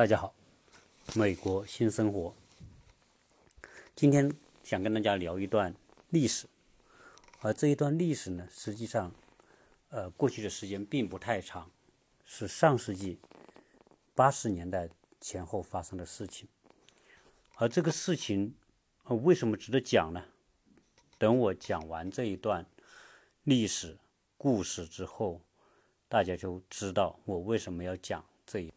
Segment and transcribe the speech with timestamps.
[0.00, 0.34] 大家好，
[1.14, 2.34] 美国新生活。
[3.94, 4.34] 今天
[4.64, 5.74] 想跟大家聊一段
[6.08, 6.46] 历史，
[7.42, 9.12] 而这一段历史呢，实际上，
[9.90, 11.70] 呃，过去的时间并不太长，
[12.24, 13.18] 是上世纪
[14.14, 14.88] 八十年代
[15.20, 16.48] 前后发生的事情。
[17.56, 18.54] 而这个事情，
[19.04, 20.24] 呃，为什么值得讲呢？
[21.18, 22.64] 等我讲完这一段
[23.44, 23.98] 历史
[24.38, 25.42] 故事之后，
[26.08, 28.72] 大家就知道我为什么要讲这一。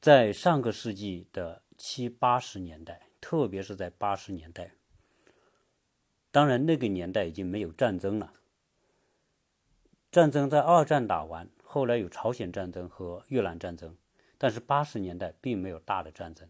[0.00, 4.72] 在上个世纪的七八十年代，特别是在八十年代，
[6.30, 8.32] 当然那个年代已经没有战争了。
[10.10, 13.94] 战争在二战打完，后来有朝鲜战争和越南战争，
[14.38, 16.48] 但是八十年代并没有大的战争。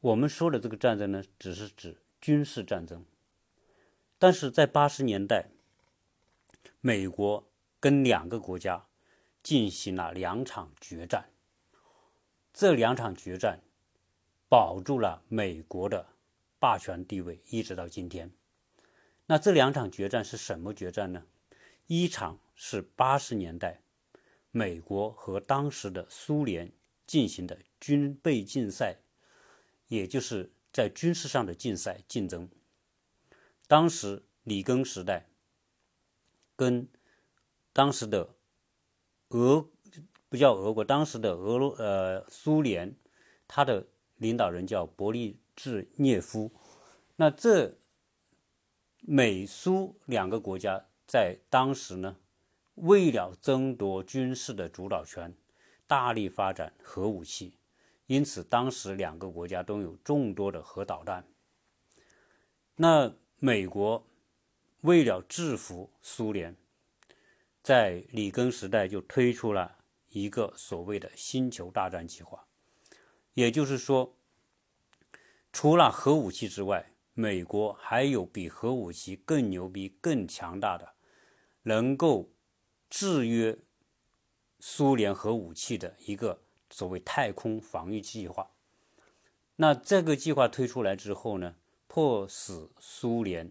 [0.00, 3.04] 我们说的这个战争呢，只是指军事战争。
[4.18, 5.50] 但是在八十年代，
[6.80, 7.46] 美国
[7.78, 8.86] 跟两个国家
[9.42, 11.31] 进行了两场决战。
[12.52, 13.60] 这两场决战
[14.48, 16.06] 保住了美国的
[16.58, 18.30] 霸权地位，一直到今天。
[19.26, 21.24] 那这两场决战是什么决战呢？
[21.86, 23.80] 一场是八十年代
[24.50, 26.70] 美国和当时的苏联
[27.06, 28.98] 进行的军备竞赛，
[29.88, 32.48] 也就是在军事上的竞赛竞争。
[33.66, 35.26] 当时里根时代
[36.54, 36.86] 跟
[37.72, 38.34] 当时的
[39.28, 39.66] 俄。
[40.32, 42.96] 不叫俄国，当时的俄罗呃苏联，
[43.46, 46.50] 他的领导人叫勃利治涅夫。
[47.16, 47.76] 那这
[49.02, 52.16] 美苏两个国家在当时呢，
[52.76, 55.34] 为了争夺军事的主导权，
[55.86, 57.58] 大力发展核武器，
[58.06, 61.28] 因此当时两个国家都有众多的核导弹。
[62.76, 64.06] 那美国
[64.80, 66.56] 为了制服苏联，
[67.62, 69.80] 在里根时代就推出了。
[70.12, 72.46] 一个所谓的星球大战计划，
[73.34, 74.14] 也就是说，
[75.52, 80.94] 除了核武器之外，美国还有比核武器更牛逼、更强大的，
[81.62, 82.30] 能够
[82.90, 83.58] 制约
[84.60, 88.50] 苏联核武器的一个所谓太空防御计划。
[89.56, 91.56] 那这个计划推出来之后呢，
[91.86, 93.50] 迫使苏联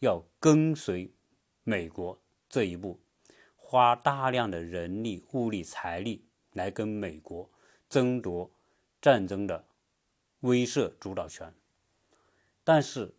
[0.00, 1.12] 要跟随
[1.64, 3.00] 美国这一步。
[3.68, 7.50] 花大量的人力、物力、财力来跟美国
[7.88, 8.48] 争夺
[9.02, 9.66] 战争的
[10.42, 11.52] 威慑主导权，
[12.62, 13.12] 但是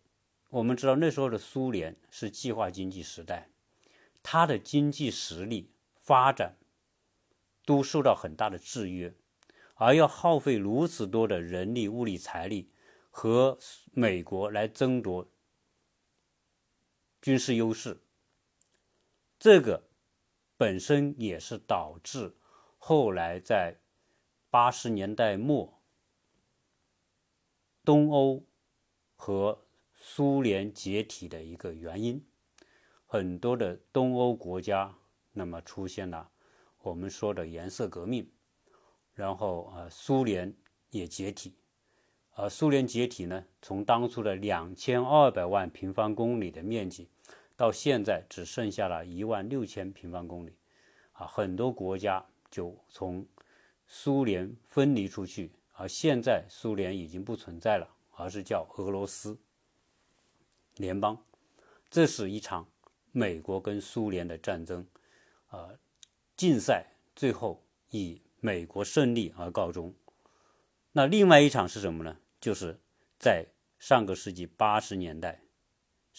[0.48, 3.50] 我们知道那时候的苏联是计划经济时代，
[4.22, 6.56] 它的经济实力发展
[7.66, 9.12] 都受到很大的制约，
[9.74, 12.70] 而要耗费如此多的人力、物力、财力
[13.10, 13.58] 和
[13.92, 15.28] 美国来争夺
[17.20, 18.00] 军事优势，
[19.38, 19.87] 这个。
[20.58, 22.34] 本身也是导致
[22.78, 23.76] 后来在
[24.50, 25.80] 八十年代末，
[27.84, 28.44] 东欧
[29.14, 29.64] 和
[29.94, 32.26] 苏联解体的一个原因。
[33.06, 34.94] 很多的东欧国家
[35.32, 36.28] 那么出现了
[36.82, 38.28] 我们说的颜色革命，
[39.14, 40.52] 然后啊，苏联
[40.90, 41.54] 也解体。
[42.34, 47.08] 而苏联解体呢，从当初的两千二百万平方公里的面积。
[47.58, 50.54] 到现在只剩下了一万六千平方公里，
[51.10, 53.26] 啊，很多国家就从
[53.88, 59.36] 苏联分离出去，而现在苏联已经不存在了，而是叫俄罗斯
[60.76, 61.20] 联邦。
[61.90, 62.68] 这是一场
[63.10, 64.86] 美国跟苏联的战争，
[65.48, 65.70] 啊，
[66.36, 66.86] 竞赛
[67.16, 69.92] 最后以美国胜利而告终。
[70.92, 72.18] 那另外一场是什么呢？
[72.40, 72.78] 就是
[73.18, 73.46] 在
[73.80, 75.40] 上个世纪八十年代。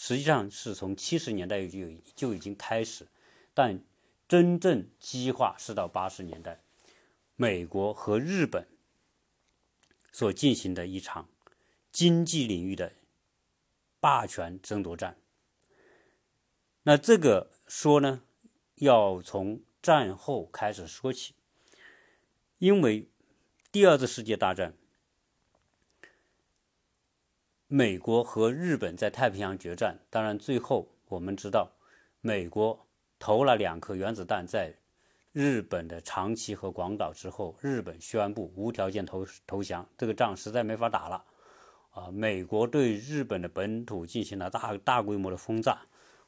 [0.02, 1.80] 实际上是从七十年代就
[2.16, 3.06] 就已经开始，
[3.54, 3.84] 但
[4.30, 6.62] 真正激化是到八十年代，
[7.36, 8.66] 美国和日本
[10.14, 11.28] 所进行的一场
[11.92, 12.94] 经济领域的
[14.00, 15.18] 霸权争夺战。
[16.84, 18.22] 那这个说呢，
[18.76, 21.34] 要从战后开始说起，
[22.60, 23.10] 因为
[23.70, 24.74] 第二次世界大战。
[27.72, 31.72] 美国和日本在太平洋决战，当然最后我们知道，
[32.20, 32.88] 美国
[33.20, 34.74] 投了两颗原子弹在
[35.32, 41.24] 日本的长崎和广岛之后，日本宣布无条件投投降，这个仗实在没法打了。
[41.92, 45.78] 啊，美国对日本的本土进行了大大规模的轰炸，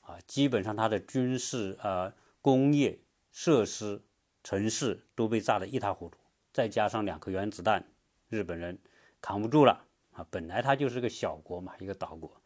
[0.01, 2.99] 啊，基本上它的军事、呃工业
[3.31, 4.03] 设施、
[4.43, 6.19] 城市都被炸得一塌糊涂，
[6.53, 7.83] 再加上两颗原子弹，
[8.29, 8.77] 日本人
[9.19, 9.88] 扛不住了。
[10.29, 12.41] 本来它就是个小国嘛，一个岛国，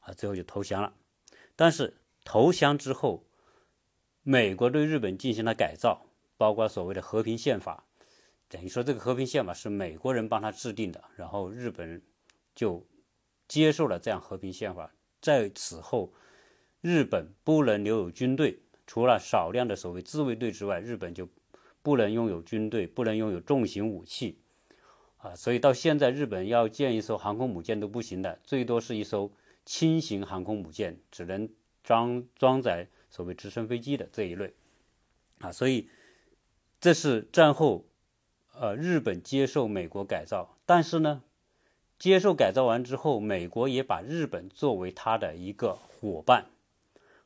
[0.00, 0.92] 啊，最后就投降了。
[1.56, 3.24] 但是投降之后，
[4.22, 6.06] 美国对日本进行了改造，
[6.36, 7.84] 包括所谓的和平宪法，
[8.48, 12.02] 等于说这个和平宪法是美国人帮他制定的，然后日本
[12.54, 12.86] 就
[13.46, 14.92] 接受了这样和平宪法。
[15.20, 16.12] 在此后，
[16.80, 21.28] 日本不能留有军队，除了少量的所谓自卫队之外，日本就
[21.82, 24.40] 不能拥有军队，不能拥有重型武器。
[25.24, 29.32] 啊，所以到现在，日本要建一艘航空母舰都不行的，最多是一艘
[29.64, 31.48] 轻型航空母舰，只能
[31.82, 34.52] 装装载所谓直升飞机的这一类。
[35.38, 35.88] 啊，所以
[36.78, 37.86] 这是战后，
[38.52, 41.22] 呃，日本接受美国改造，但是呢，
[41.98, 46.50] 接受改造完之后，美国也把日本作为他的一个伙伴，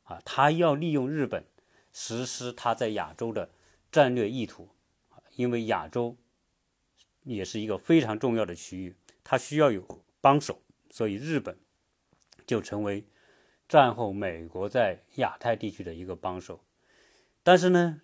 [0.03, 1.43] 啊，他要利用日本
[1.91, 3.49] 实施他在亚洲的
[3.91, 4.69] 战略意图，
[5.35, 6.15] 因为亚洲。
[7.35, 9.85] 也是一个非常重要的区域，它需要有
[10.19, 11.57] 帮手，所以日本
[12.45, 13.05] 就成为
[13.67, 16.59] 战后美国在亚太地区的一个帮手。
[17.43, 18.01] 但是呢，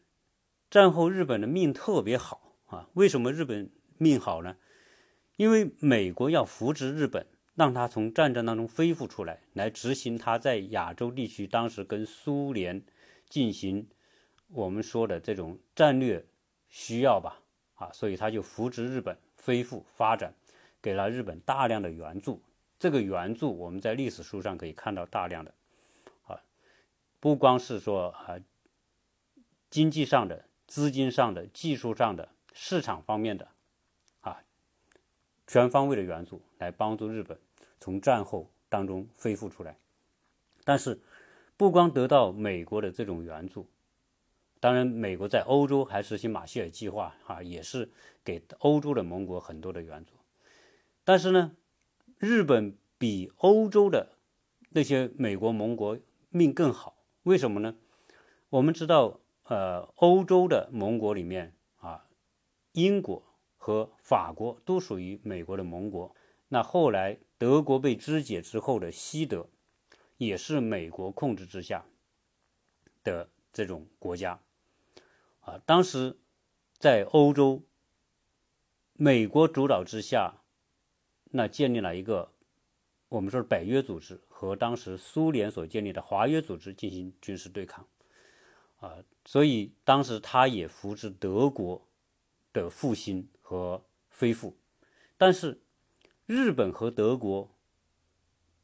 [0.70, 2.90] 战后日本的命特别好啊！
[2.94, 4.58] 为什么日本命好呢？
[5.38, 12.84] 因为美国要扶植日本，让他从战争当中恢复出来，来执行他在亚洲地区当时跟苏联
[13.28, 13.88] 进行
[14.50, 16.26] 我们说的这种战略
[16.70, 17.42] 需要吧。
[17.76, 20.34] 啊，所以他就扶植日本恢复发展，
[20.82, 22.42] 给了日本大量的援助。
[22.78, 25.54] 这个援助我们在历史书上可以看到大量的，
[26.28, 26.42] 啊，
[27.20, 28.38] 不光是说啊
[29.70, 33.48] 经济上的、资金上的、技术上的、市场方面的，
[34.22, 34.42] 啊，
[35.48, 37.38] 全方位的援助来帮助日本
[37.80, 39.78] 从战后当中恢复出来。
[40.64, 41.00] 但是，
[41.58, 43.68] 不光得到美国的这种援助。
[44.66, 47.92] 当然，美国在欧洲还实行马歇尔计划，哈，也是
[48.24, 50.14] 给欧洲的盟国很多的援助。
[51.04, 51.56] 但是呢，
[52.18, 54.18] 日本比欧洲的
[54.72, 56.00] 那些美国盟国
[56.32, 56.98] 命更好。
[57.22, 57.76] 为什么呢？
[58.50, 62.08] 我们知道，呃，欧洲的盟国里面啊，
[62.72, 63.22] 英国
[63.58, 66.16] 和法国都属于美国的盟国。
[66.48, 69.48] 那后来德国被肢解之后的西德，
[70.18, 71.86] 也是美国控制之下
[73.04, 74.40] 的这种国家。
[75.46, 76.18] 啊，当时
[76.80, 77.62] 在欧洲，
[78.94, 80.42] 美国主导之下，
[81.26, 82.32] 那建立了一个
[83.10, 87.88] 我们说北约组织，和当时苏联所建立的华约组织进行军事对抗。
[88.78, 91.88] 啊，所以当时他也扶持德国
[92.52, 94.58] 的复兴和恢复，
[95.16, 95.62] 但是
[96.26, 97.52] 日本和德国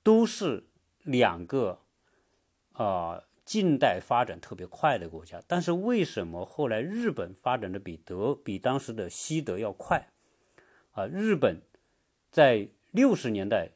[0.02, 0.68] 都是
[1.04, 1.80] 两个
[2.74, 3.24] 啊。
[3.52, 10.08] 近代发展特别快的国家，但是为什么后来日本发展的比德比当时的西德要快？
[10.94, 11.62] 啊，日本
[12.32, 13.72] 在六十年代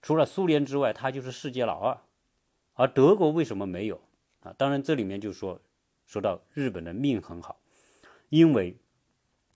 [0.00, 2.02] 除了苏联之外，它就是世界老二，
[2.74, 4.00] 而德国为什么没有？
[4.44, 5.60] 啊，当然这里面就说
[6.06, 7.60] 说到日本的命很好，
[8.28, 8.76] 因为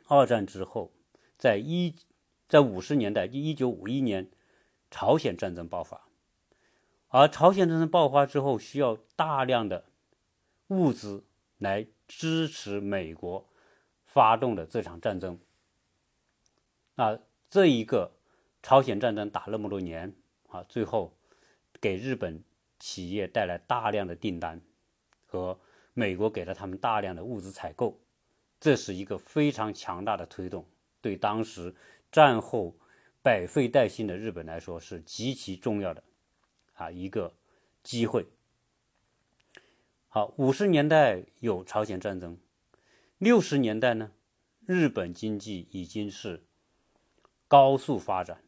[0.08, 0.90] 二战之后，
[1.36, 1.94] 在一
[2.48, 4.28] 在五十年代，一九五一年
[4.90, 6.07] 朝鲜战争爆发。
[7.08, 9.86] 而朝鲜战争爆发之后，需要大量的
[10.68, 11.24] 物资
[11.56, 13.48] 来支持美国
[14.04, 15.38] 发动的这场战争。
[16.96, 17.18] 那
[17.48, 18.12] 这一个
[18.62, 20.14] 朝鲜战争打那么多年
[20.48, 21.16] 啊，最后
[21.80, 22.44] 给日本
[22.78, 24.60] 企业带来大量的订单，
[25.26, 25.58] 和
[25.94, 27.98] 美国给了他们大量的物资采购，
[28.60, 30.66] 这是一个非常强大的推动，
[31.00, 31.74] 对当时
[32.12, 32.76] 战后
[33.22, 36.02] 百废待兴的日本来说是极其重要的。
[36.78, 37.34] 啊，一个
[37.82, 38.24] 机会。
[40.06, 42.38] 好，五十年代有朝鲜战争，
[43.18, 44.12] 六十年代呢，
[44.64, 46.44] 日本经济已经是
[47.46, 48.42] 高速发展，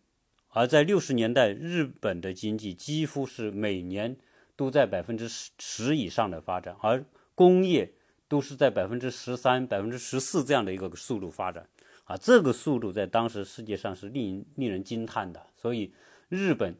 [0.49, 4.17] 而在六十年代，日本的经济几乎是每年
[4.55, 7.93] 都在百分之十十以上的发展，而工业
[8.29, 11.69] 都是在百分之十三、百分之十四这样的一个速度发展。
[12.05, 15.93] 啊，这个速度在当时世界上是令令人惊叹的，所以
[16.29, 16.75] 日本。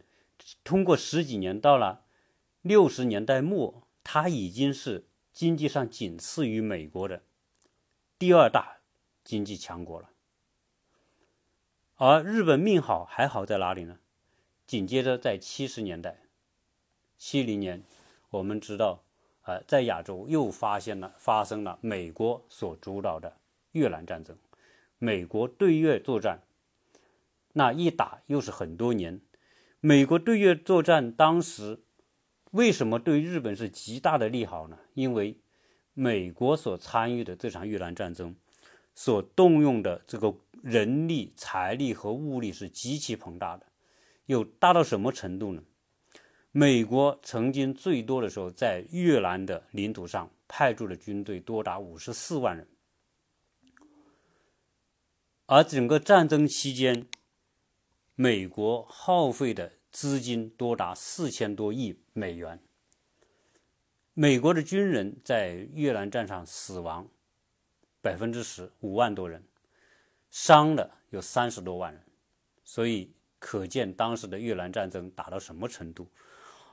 [0.65, 2.05] 通过十几年，到了
[2.63, 7.23] 六十年代末，它已经是经济上仅次于美国的
[8.19, 8.79] 第二大
[9.25, 10.11] 经济强国了。
[11.97, 13.99] 而日本命好还好在哪里呢？
[14.67, 16.23] 紧接着在七十年代，
[17.19, 17.83] 七零年，
[18.31, 19.03] 我们知道，
[19.43, 23.37] 呃，在亚洲又发现了发生了美国所主导的
[23.73, 24.39] 越南战争，
[24.99, 26.41] 美国对越作战，
[27.53, 29.21] 那一打又是很多年。
[29.81, 31.83] 美国对越作战当时
[32.51, 34.79] 为什么对日本是极大的利好呢？
[34.93, 35.41] 因为
[35.95, 38.37] 美国所参与的这场越南战争
[38.95, 43.67] 所动用的这个人力、财力和物力是极其庞大的，
[44.27, 45.63] 有大到什么程度呢？
[46.53, 52.69] 美国曾经最多的时候在越南的领土上派驻的军队多达五十四万人，
[55.47, 57.07] 而整个战争期间，
[58.23, 62.61] 美国耗费的资金多达四千多亿美元。
[64.13, 67.09] 美国的军人在越南战场死亡
[68.03, 69.43] 百分之十五万多人，
[70.29, 72.03] 伤了有三十多万人，
[72.63, 76.07] 所以可见当时的越南战争打到什么程度。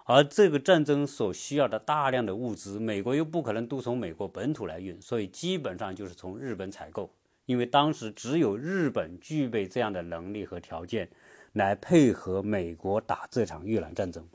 [0.03, 7.09] 而这个战争所需要的大量的物资，美国又不可能都从美国本土来运，所以基本上就是从日本采购。
[7.45, 11.09] 因为当时只有日本具备这样的能力和条件，
[11.57, 14.29] 来配合美国打这场越南战争。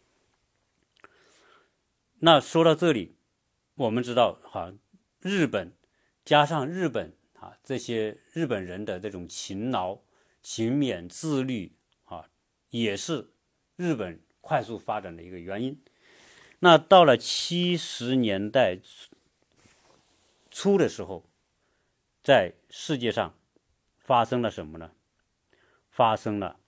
[2.18, 3.16] 那说到这里，
[3.76, 4.74] 我们知道哈，
[5.20, 5.72] 日本
[6.24, 10.00] 加上日本啊这些日本人的这种勤劳、
[10.42, 11.74] 勤勉、自律
[12.04, 12.28] 啊，
[12.68, 13.30] 也是
[13.76, 14.20] 日本。
[14.44, 15.80] 快速发展的一个原因。
[16.58, 18.80] 那到了七十年代
[20.50, 21.24] 初的时候，
[22.24, 23.38] 在世界上
[24.00, 24.90] 发生了什么呢？
[25.92, 26.58] 发生了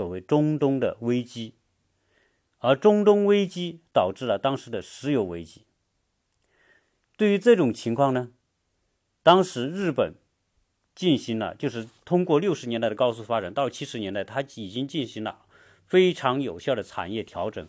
[0.00, 1.52] 所谓中东的危机，
[2.56, 5.66] 而中东危机导致了当时的石油危机。
[7.18, 8.30] 对于这种情况呢，
[9.22, 10.14] 当时日本
[10.94, 15.44] 进行了，就是通过六十年代的高速发展，到七十年代，它已经进行了。
[15.84, 17.68] 非常有效的产业调整，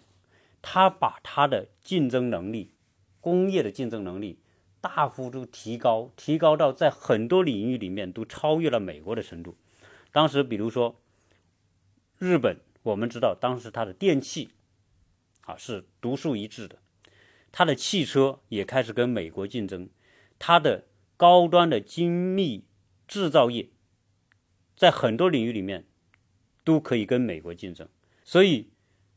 [0.61, 2.75] 它把它的竞争能力、
[3.19, 4.39] 工业的竞争能力
[4.79, 9.57] 大幅度提高，提高到在很多领域里面都超越了美国的程度。
[10.13, 10.95] 当时，比如说
[12.21, 14.51] 日本，我们知道当时它的电器
[15.41, 16.77] 啊是独树一帜的，
[17.51, 19.89] 它的汽车也开始跟美国竞争，
[20.37, 20.85] 它的
[21.17, 22.63] 高端的精密
[23.07, 23.69] 制造业
[24.75, 25.87] 在很多领域里面
[26.63, 27.89] 都可以跟美国竞争。
[28.23, 28.69] 所以，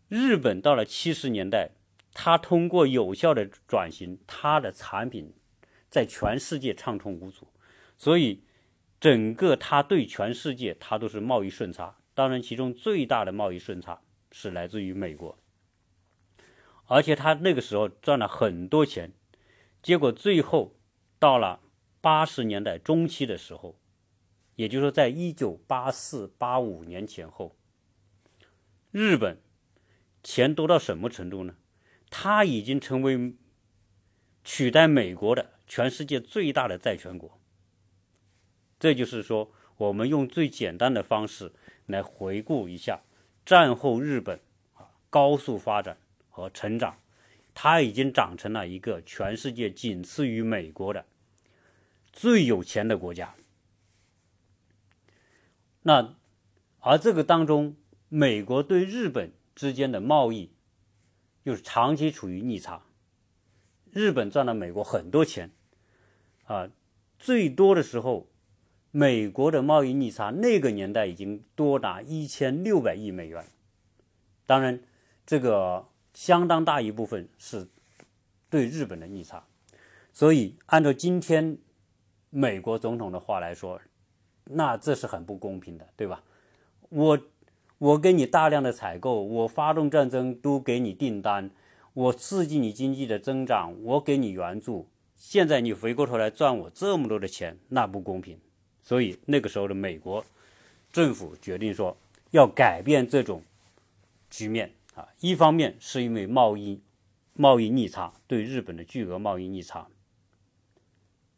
[0.08, 1.72] 日本到了七十年代，
[2.14, 5.34] 它通过有效的转型，它的产品
[5.90, 7.48] 在全世界畅通无阻。
[7.98, 8.42] 所以，
[8.98, 11.98] 整个它对全世界它都是贸易顺差。
[12.14, 15.36] 当然，其中最大的贸易顺差是来自于美国，
[16.86, 19.12] 而且他那个时候赚了很多钱。
[19.82, 20.76] 结果最后
[21.18, 21.60] 到了
[22.00, 23.78] 八十年代中期的时候，
[24.54, 27.56] 也就是说，在一九八四八五年前后。
[28.92, 29.42] 日本
[30.22, 31.56] 钱多到什么程度呢？
[32.08, 33.34] 它已经成为
[34.44, 37.40] 取代美国的全世界最大的债权国。
[38.78, 41.52] 这就是说，我们用最简单的方式
[41.86, 43.00] 来回顾一下
[43.44, 44.40] 战后日本
[44.74, 45.96] 啊高速发展
[46.30, 46.96] 和成长，
[47.54, 51.04] 它已经长成了一个全世界仅次于美国的
[52.12, 53.34] 最有钱的国家。
[55.82, 56.14] 那
[56.80, 57.76] 而这个当中。
[58.10, 60.52] 美国对日本之间的贸易
[61.42, 62.82] 又是长期处于逆差，
[63.90, 65.50] 日本赚了美国很多钱，
[66.44, 66.70] 啊，
[67.18, 68.28] 最多的时候，
[68.96, 73.44] 美国的贸易逆差那个年代已经多达一千六百亿美元。
[74.46, 74.78] 当然，
[75.26, 77.66] 这个相当大一部分是
[78.48, 79.42] 对日本的逆差，
[80.12, 81.58] 所以按照今天
[82.30, 83.80] 美国总统的话来说，
[84.44, 86.22] 那这是很不公平的，对吧？
[86.90, 87.18] 我。
[87.78, 91.50] 我给你大量的采购，我发动战争都给你订单，
[91.92, 94.88] 我刺激你经济的增长，我给你援助。
[95.16, 98.38] 现在你回过头来赚我这么多的钱，那不公平。
[98.84, 100.24] 所以那个时候的美国
[100.92, 101.96] 政府决定说
[102.30, 103.42] 要改变这种
[104.30, 105.08] 局面啊。
[105.18, 106.80] 一方面是因为贸易
[107.32, 109.88] 贸易逆差对日本的巨额贸易逆差，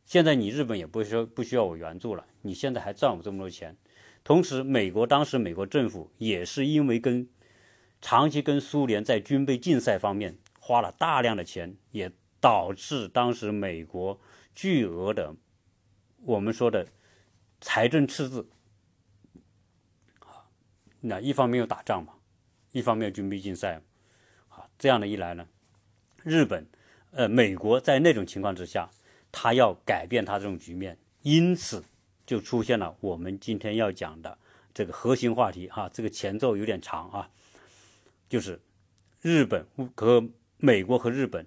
[0.04, 3.74] 现在你日本也不需不需要我援助了，你现在还赚我这么多钱。
[4.22, 7.28] 同时，美国当时美国政府也是因为跟
[8.02, 12.10] 长期跟苏联在军备竞赛方面花了大量的钱，也
[12.40, 14.20] 导致当时美国
[14.54, 15.34] 巨额的
[16.24, 16.88] 我们说的
[17.60, 18.48] 财政赤字。
[21.00, 22.14] 那一方面又打仗嘛，
[22.72, 23.80] 一方面军备竞赛，
[24.48, 25.46] 啊，这样的一来呢，
[26.22, 26.66] 日本
[27.10, 28.90] 呃美国在那种情况之下，
[29.30, 31.84] 他要改变他这种局面，因此。
[32.26, 34.36] 就出现了我们今天要讲的
[34.75, 37.30] 这个核心话题哈，这个前奏有点长啊，
[38.28, 38.60] 就是
[39.22, 41.46] 日本和美国和日本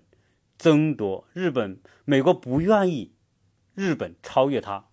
[0.57, 3.11] 争夺，日本美国不愿意
[3.75, 4.85] 日本超越他，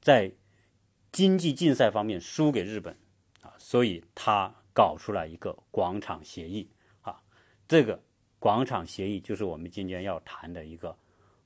[0.00, 0.32] 在
[1.12, 2.96] 经济竞赛方面输给日本
[3.42, 6.68] 啊，所以他搞出来一个广场协议
[7.02, 7.22] 啊，
[7.68, 8.02] 这个
[8.38, 10.96] 广场协议就是我们今天要谈的一个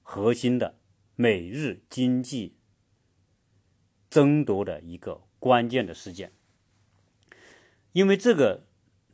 [0.03, 0.79] 核心的
[1.17, 2.57] 美日经济。
[4.11, 6.31] 争夺的一个关键的事件，
[7.91, 8.65] 因为这个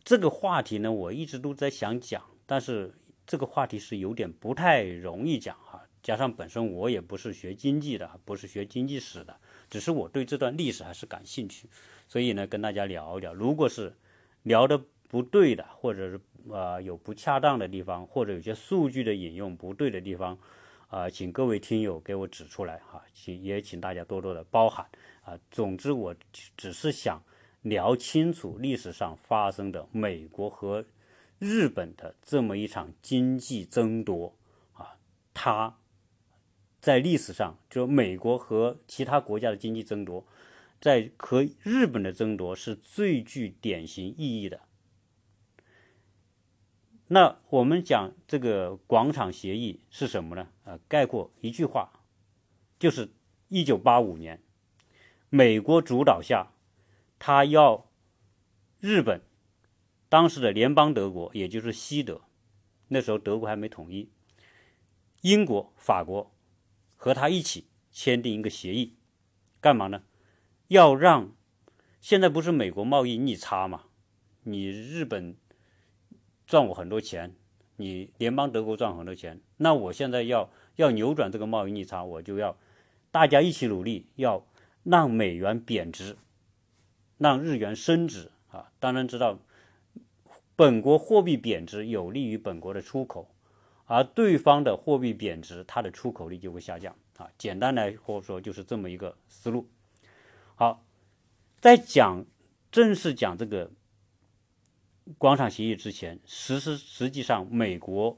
[0.05, 2.95] 这个话题呢，我一直都在想讲，但是
[3.27, 5.70] 这个话题是有点不太容易讲哈。
[6.03, 9.37] 加上本身我也不是学经济的，不是学经济史的，
[9.69, 11.69] 只是我对这段历史还是感兴趣，
[12.09, 13.35] 所以呢，跟大家聊一聊。
[13.35, 13.93] 如果是
[14.43, 20.39] 聊的不对的，或者是呃有不恰当的地方，或者有些数据的引用不对的地方，
[20.89, 24.87] 啊，请各位听友给我指出来哈，请也请大家多多的包涵
[25.23, 25.39] 啊。
[25.51, 26.15] 总之，我
[26.57, 27.23] 只是想
[27.63, 30.85] 聊清楚历史上发生的美国和
[31.39, 34.35] 日本的这么一场经济争夺
[34.73, 34.97] 啊，
[35.35, 35.77] 它
[36.81, 40.27] 在历史上就美国和其他国家的经济争夺。
[40.81, 44.63] 在和日本的争夺是最具典型意义的。
[47.09, 50.49] 那我们讲这个广场协议是什么呢？
[50.65, 52.01] 啊，概括一句话，
[52.79, 53.11] 就是
[53.49, 54.41] 一九八五年，
[55.29, 56.53] 美国主导下，
[57.19, 57.91] 他要
[58.79, 59.21] 日本
[60.09, 62.23] 当时的联邦德国，也就是西德，
[62.89, 64.09] 那时候德国还没统一，
[65.21, 66.33] 英国、法国
[67.03, 68.95] 和他一起签订一个协议，
[69.59, 70.03] 干嘛呢？
[70.69, 71.35] 要让
[71.99, 73.85] 现在不是美国贸易逆差嘛？
[74.43, 75.35] 你日本
[76.47, 77.35] 赚我很多钱，
[77.77, 82.59] 你联邦德国赚很多钱，那我现在要要扭转这个贸易逆差，我就要
[83.11, 84.47] 大家一起努力，要
[84.83, 86.19] 让美元贬值，
[87.17, 88.71] 让日元升值啊！
[88.79, 89.39] 当然知道，
[90.55, 93.35] 本国货币贬值有利于本国的出口，
[93.91, 97.29] 而对方的货币贬值，它的出口率就会下降啊！
[97.37, 97.93] 简单来
[98.23, 99.69] 说，就是这么一个思路。
[100.55, 100.85] 好，
[101.59, 102.25] 在讲
[102.71, 103.73] 正式讲这个
[105.19, 108.17] 广场协议之前，实施实际上美国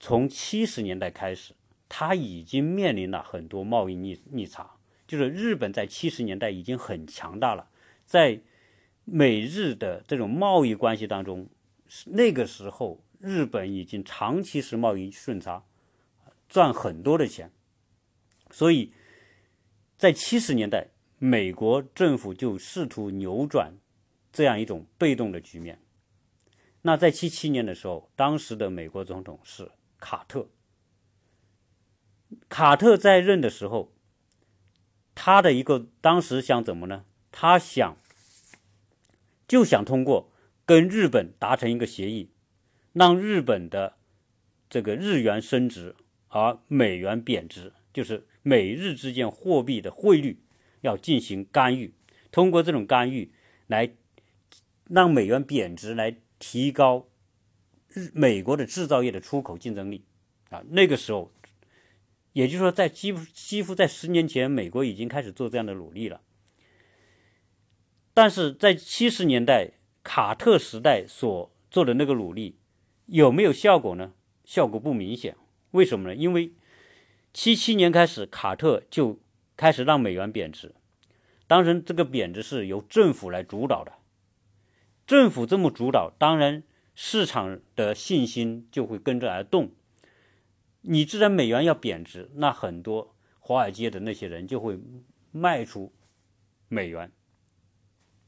[0.00, 1.54] 从七十年代开始，
[1.88, 4.68] 它已经面临了很多贸易逆逆差。
[5.06, 7.70] 就是日本在七十年代已经很强大了，
[8.04, 8.40] 在
[9.04, 11.48] 美日的这种贸易关系当中，
[12.06, 15.64] 那个时候日本已经长期是贸易顺差，
[16.48, 17.50] 赚很多的钱，
[18.50, 18.92] 所以
[19.96, 20.88] 在七十年代。
[21.20, 23.74] 美国政府就试图扭转
[24.32, 25.80] 这样一种被动的局面。
[26.82, 30.48] 那在七七年的时候，当时的美国总统是卡特。
[32.48, 33.92] 卡特在任的时候，
[35.16, 37.04] 他的一个当时想怎么呢？
[37.32, 37.96] 他想
[39.48, 40.30] 就想通过
[40.64, 42.30] 跟日本达成一个协议，
[42.98, 43.96] 让日本的
[44.68, 45.94] 这个日元升值，
[46.28, 50.42] 而美元贬值，就是美日之间货币的汇率。
[50.82, 51.92] 要进行干预，
[52.30, 53.32] 通过这种干预
[53.66, 53.96] 来
[54.88, 57.08] 让美元贬值，来提高
[57.88, 60.04] 日美国的制造业的出口竞争力
[60.50, 60.62] 啊。
[60.68, 61.32] 那个时候，
[62.32, 66.20] 也就是说，在几乎几乎在十年前，美国已经开始做这样的努力了。
[68.14, 69.72] 但是在七十年代
[70.04, 72.56] 卡特时代所做的那个努力
[73.08, 74.12] 有没有效果呢？
[74.44, 75.34] 效果不明显。
[75.70, 76.14] 为什么呢？
[76.14, 76.52] 因为
[77.32, 79.18] 七七年开始，卡特就
[79.56, 80.74] 开始让美元贬值，
[81.46, 83.92] 当然这个贬值是由政府来主导的，
[85.06, 86.62] 政府这么主导，当然
[86.94, 89.72] 市场的信心就会跟着而动。
[90.82, 94.78] 你既然美元要贬值，那很多华尔街的那些人就会
[95.32, 95.94] 卖出
[96.68, 97.10] 美元，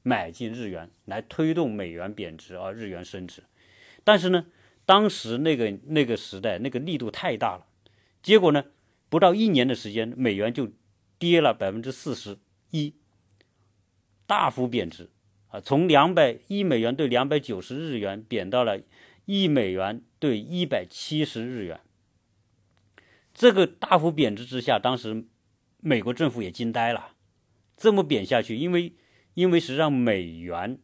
[0.02, 3.44] 买进日元，来推动美元贬值而日元升值。
[4.02, 4.46] 但是呢，
[4.90, 7.66] 当时那个那个时代那个力度太大了，
[8.20, 8.64] 结果呢，
[9.08, 10.72] 不到一年的时间，美元就。
[11.20, 12.38] 跌了百分之四十
[12.70, 12.94] 一，
[14.26, 15.10] 大幅贬值
[15.48, 15.60] 啊！
[15.60, 18.80] 从两百一美元兑两百九十日元贬到了
[19.26, 21.78] 一美元兑一百七十日元。
[23.34, 25.26] 这个大幅贬值之下，当时
[25.82, 27.10] 美国政府也惊呆了。
[27.76, 28.94] 这么贬下去，因为
[29.34, 30.78] 因为实际上美元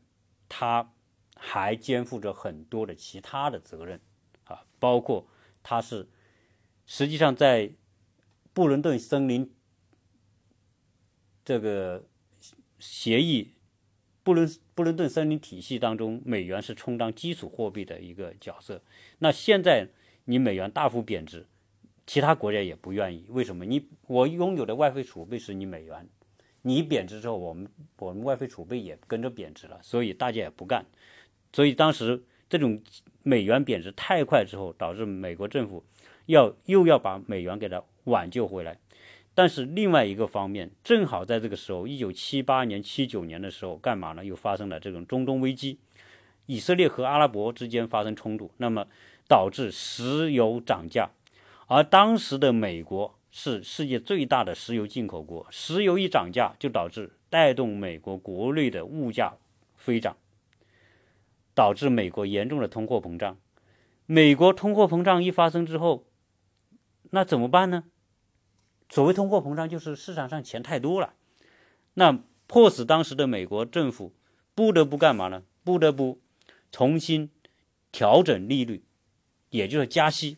[0.51, 0.93] 它
[1.37, 4.01] 还肩负着很多的其他的责任
[4.45, 5.29] 啊，包括
[5.63, 6.09] 它是
[6.87, 7.71] 实际上在
[8.53, 9.53] 布伦顿森林。
[11.45, 12.05] 这个
[12.81, 13.53] 协议，
[14.25, 18.83] 布伦布伦顿森林体系当中，美元是充当基础货币的一个角色。
[19.21, 19.87] 那现在
[20.25, 21.47] 你美元大幅贬值，
[22.05, 23.27] 其他国家也不愿意。
[23.29, 23.65] 为什么？
[23.65, 26.09] 你我拥有的外汇储备是你美元，
[26.63, 30.85] 你贬值之后，我们我们外汇储备也跟着贬值了，所以大家也不干。
[31.57, 32.83] 所以当时这种
[33.23, 35.83] 美元贬值太快之后，导致美国政府
[36.27, 38.79] 要又要把美元给它挽救回来。
[39.35, 44.23] 但是另外一个方面，正好在这个时候，一九七八年、七九年的时候，干嘛呢？
[44.23, 45.79] 又发生了这种中东危机，
[46.45, 48.87] 以色列和阿拉伯之间发生冲突，那么
[49.27, 51.09] 导致石油涨价。
[51.69, 59.33] 而当时的美国是世界最大的石油进口国，石油一涨价，就导致带动美国国内的物价
[59.75, 60.15] 飞涨，
[61.57, 63.39] 导致美国严重的通货膨胀。
[64.05, 66.07] 美国通货膨胀一发生之后，
[67.11, 67.85] 那怎么办呢？
[68.89, 71.15] 所谓通货膨胀，就是市场上钱太多了，
[71.95, 74.15] 那迫使当时的美国政府
[74.55, 75.43] 不得不干嘛呢？
[75.65, 76.21] 不得不
[76.71, 77.31] 重新
[77.91, 78.85] 调整利率，
[79.51, 80.37] 也就是加息，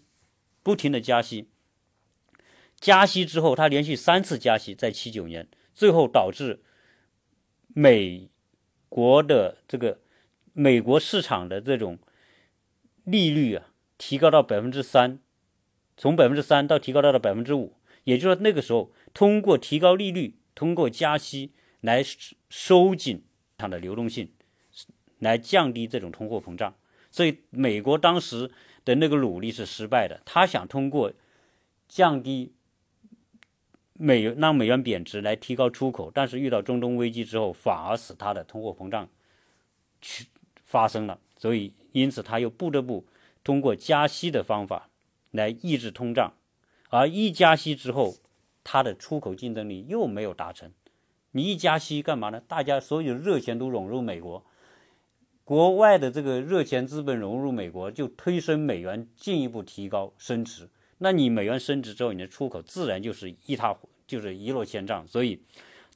[0.63, 1.51] 不停的加息。
[2.77, 6.63] 加息之后，他连续三次加息，在七九年，最后导致
[7.75, 8.31] 美
[8.89, 10.01] 国的这个
[10.53, 11.99] 美国市场的这种
[13.05, 15.19] 利率啊，提高到百分之三，
[15.97, 17.75] 从百分之三到提高到了百分之五。
[18.05, 22.03] 也就是说，那个时候通过提高利率，通过加息来
[22.49, 23.25] 收紧
[23.57, 24.33] 它的流动性，
[25.19, 26.75] 来降低这种通货膨胀。
[27.11, 28.51] 所以，美国当时
[28.85, 30.23] 的那个努力是失败的。
[30.25, 31.13] 他想通过
[31.87, 32.55] 降低
[33.93, 39.09] 美元让美元贬值来提高出口，但是遇到中东危机之后，反而使它的通货膨胀
[40.01, 40.27] 去
[40.69, 41.19] 发生了。
[41.37, 43.05] 所以，因此他又不得不
[43.43, 44.89] 通过加息的方法
[45.33, 46.35] 来抑制通胀。
[46.91, 48.17] 而一加息之后，
[48.63, 50.73] 它的出口竞争力又没有达成。
[51.33, 52.41] 你一加息干嘛呢？
[52.47, 54.45] 大家所有热钱都涌入美国，
[55.45, 60.69] 国外的这个热钱资本融入美国，就推升美元进一步提高升值。
[60.99, 63.77] 那你美元升值之后，你的出口自然就是一塌
[64.07, 65.07] 就是一落千丈。
[65.07, 65.43] 所以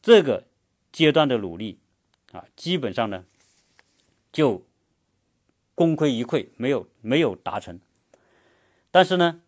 [0.02, 0.44] 这个
[0.92, 1.78] 阶段的努力
[2.32, 3.24] 啊，基本上呢
[4.32, 4.64] 就
[5.74, 7.78] 功亏一篑，没有没有达成。
[8.90, 9.42] 但是呢。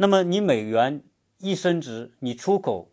[0.00, 1.02] 那么你美元
[1.38, 2.92] 一升值，你出口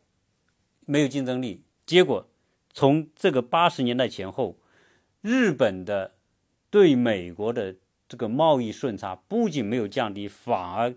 [0.88, 2.28] 没有竞争力，结果
[2.74, 4.58] 从这个八十年代前后，
[5.22, 6.16] 日本的
[6.72, 7.76] 对美国的
[8.10, 10.96] 这个贸易顺差不仅没有降低，反而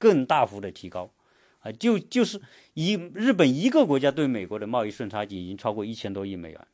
[0.00, 1.12] 更大幅的提高，
[1.60, 2.42] 啊，就就是
[2.74, 6.66] 一日本一个国家对美国的贸易顺差已经超过一千多亿美元，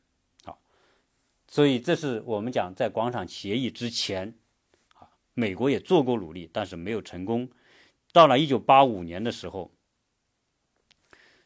[1.53, 4.33] 所以这是我们讲在广场协议之前，
[4.95, 7.47] 啊，美国也做过努力，但是没有成功。
[8.11, 9.71] 到了一九八五年的时候，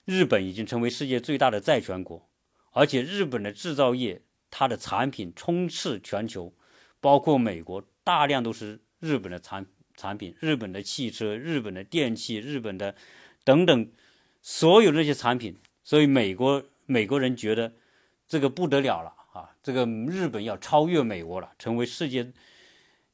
[0.06, 2.30] 日本已经成为世界最大的债权国，
[2.72, 6.56] 而且日本的制造业，它的产品充斥全球，
[7.02, 9.66] 包括美国，大量都是日本的产
[9.98, 12.96] 产品，日本的汽车、日本的电器、日本的
[13.44, 13.92] 等等，
[14.42, 17.74] 所有那些产品，所以美国美国人觉得
[18.26, 22.34] 这个不得了了啊，这个日本要超越美国了，成为世界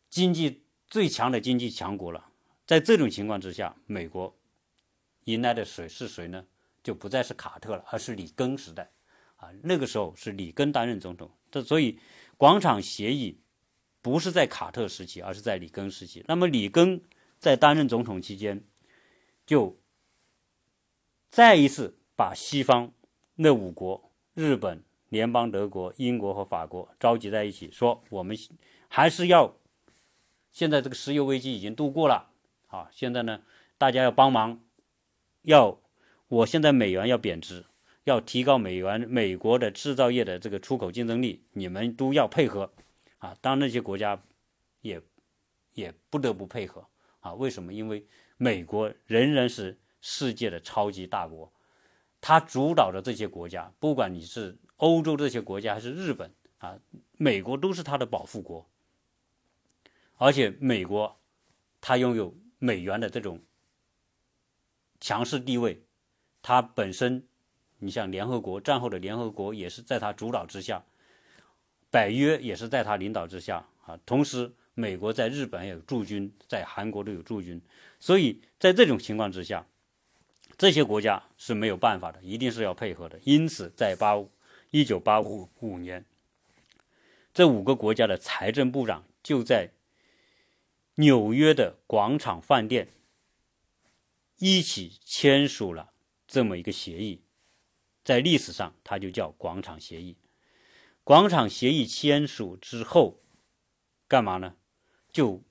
[0.09, 2.29] 经济最强的经济强国了。
[2.65, 4.33] 在这种情况之下，美国
[5.25, 6.45] 迎来的谁是谁呢？
[6.81, 8.89] 就不再是卡特了，而是里根时代。
[9.35, 11.29] 啊，那个时候是里根担任总统。
[11.51, 11.99] 这所以
[12.37, 13.41] 广场协议
[14.01, 16.23] 不是在卡特时期，而是在里根时期。
[16.25, 17.01] 那么里根
[17.37, 18.63] 在担任总统期间，
[19.45, 19.77] 就
[21.29, 22.93] 再一次把西方
[23.35, 24.81] 那五国——日本、
[25.13, 28.35] 联邦德国、英国和法国——召集在一起，说我们
[28.87, 29.55] 还是要
[30.51, 32.31] 现在这个石油危机已经度过了。
[32.65, 33.43] 啊，现在呢，
[33.77, 34.59] 大家要帮忙，
[35.43, 35.79] 要，
[36.27, 37.63] 我现在美元要贬值，
[38.05, 42.73] 要提高美元美国的制造业的这个出口竞争力，你们都要配合，
[43.19, 44.19] 啊，当那些国家
[44.81, 44.99] 也
[45.73, 46.83] 也不得不配合，
[47.19, 47.71] 啊，为什么？
[47.71, 48.03] 因为
[48.37, 51.53] 美国仍然是世界的超级大国，
[52.19, 56.77] 它主导着这些国家，不管你是欧洲这些国家还是日本，啊，
[57.17, 58.67] 美国都是它的保护国，
[60.17, 61.17] 而且美国
[61.81, 62.35] 它拥有。
[62.63, 63.41] 美元的这种
[65.01, 65.83] 强势地位，
[66.41, 67.27] 它本身，
[67.79, 70.81] 你像联合国战后的联合国也是在他主导之下，
[71.91, 73.99] 北约也是在他领导之下啊。
[74.05, 77.61] 同时，美国在日本也有驻军，在韩国都有驻军，
[77.99, 79.67] 所以在这种情况之下，
[80.57, 83.19] 这些国家是没有办法的，一定是要配合的。
[83.25, 84.31] 因此，在八五
[84.75, 86.03] 一九八五五年，
[87.31, 89.69] 这五个国家的财政部长就在。
[90.95, 92.89] 纽约的广场饭店
[94.37, 95.91] 一起签署了
[96.27, 97.23] 这么一个协议，
[98.03, 100.17] 在历史上它就叫广场协议。
[101.03, 103.21] 广场协议签署之后，
[104.07, 104.55] 干嘛呢？
[105.11, 105.41] 就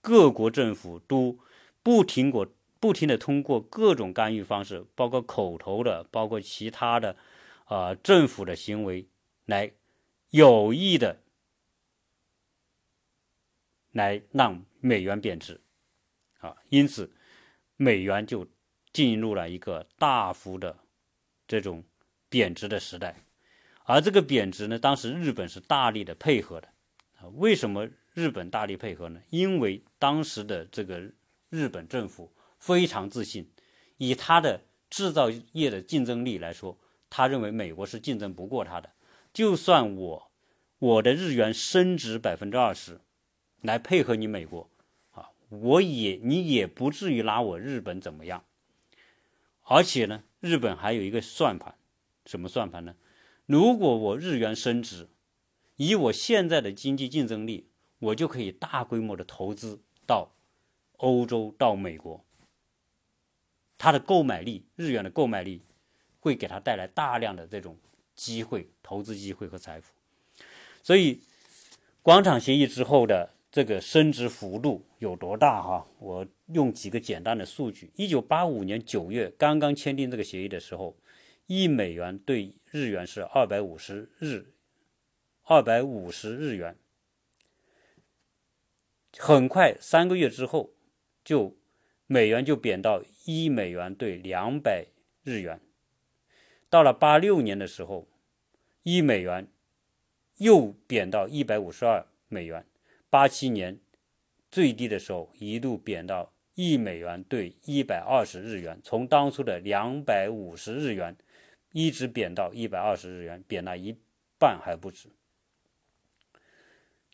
[0.00, 1.40] 各国政府都
[1.82, 2.46] 不停过、
[2.78, 7.16] 不停的通过各种干预方式，包括口头的，包括其他的，
[7.64, 9.08] 啊，政府的行为，
[9.44, 9.72] 来
[10.30, 11.20] 有意的
[13.90, 14.64] 来让。
[14.86, 15.58] 美元贬值，
[16.40, 17.10] 啊，因此
[17.76, 18.46] 美元就
[18.92, 20.78] 进入了一个大幅的
[21.48, 21.82] 这种
[22.28, 23.16] 贬值的时代。
[23.84, 26.68] 而这个贬值呢，当时日本是大力的配合的。
[27.16, 29.22] 啊，为什么日本大力配合呢？
[29.30, 31.10] 因为当时的这个
[31.48, 33.50] 日本政府非常自信，
[33.96, 36.78] 以他的制造业的竞争力来说，
[37.16, 38.90] 他认为美国是竞争不过他的。
[39.32, 40.32] 就算我
[40.80, 43.00] 我的日元升值百分之二十，
[43.60, 44.68] 来配合你美国。
[45.12, 48.42] 啊我也你也不至于拿我日本怎么样。
[49.62, 51.76] 而且呢，日本还有一个算盘，
[52.26, 52.96] 什么算盘呢？
[53.46, 55.08] 如果我日元升值，
[55.76, 57.68] 以我现在的经济竞争力，
[58.00, 60.32] 我就可以大规模的投资到
[60.96, 62.24] 欧洲、到美国。
[63.78, 65.62] 它的购买力，日元的购买力，
[66.24, 67.76] 会给他带来大量的这种
[68.14, 69.92] 机会、投资机会和财富。
[70.82, 71.20] 所以，
[72.00, 75.62] 广场协议之后的这个升值幅度有多大？
[75.62, 80.96] 哈，我用几个简单的数据：一九八五年九月刚刚签订这个协议的时候，
[81.46, 84.46] 一美元兑日元是二百五十日，
[85.42, 86.74] 二百五十日元。
[89.18, 90.70] 很快，三个月之后，
[91.22, 91.54] 就
[92.06, 94.86] 美元就贬到一美元兑两百
[95.22, 95.60] 日元。
[96.74, 98.08] 到了八六年的时候，
[98.82, 99.46] 一美元
[100.38, 102.66] 又贬到一百五十二美元。
[103.08, 103.78] 八七年
[104.50, 111.16] 最低的时候，一度贬到一美元兑一百二十日元，从当初的两百五十日元
[111.70, 113.96] 一直贬到一百二十日元，贬了一
[114.36, 115.08] 半还不止。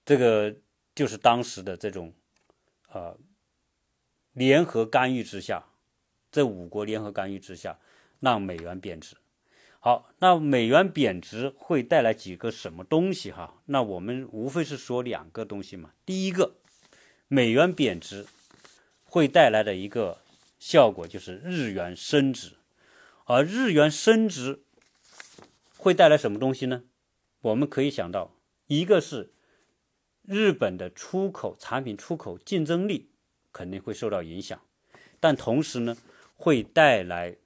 [0.07, 0.57] 这个
[0.95, 2.15] 就是当时的这种
[2.89, 3.15] 呃
[4.33, 5.63] 联合干预之下，
[6.33, 7.79] 这五国联合干预之下，
[8.21, 9.15] 让美元贬值。
[9.83, 13.63] 好，那美元贬值会带来几个什么东西哈？
[13.65, 15.93] 那我们无非是说两个东西嘛。
[16.05, 16.57] 第一个，
[17.29, 18.27] 美元贬值
[19.05, 20.19] 会带来的一个
[20.59, 22.53] 效果就是日元升值，
[23.25, 24.65] 而日元升值
[25.79, 26.83] 会带来什么东西呢？
[27.41, 29.33] 我们可以想到，一个是
[30.27, 33.13] 日本的出口产品出口竞争力
[33.51, 34.61] 肯定会受到影响，
[35.19, 35.97] 但同时呢，
[36.37, 37.37] 会带来。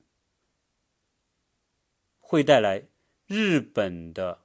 [2.34, 2.88] 会带来
[3.28, 4.40] 日本的